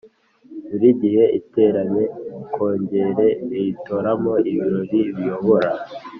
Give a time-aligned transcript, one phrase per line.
[0.69, 2.03] Buri gihe iteranye
[2.53, 3.27] Kongere
[3.59, 4.81] yitoramo ibiro
[5.15, 5.71] biyobora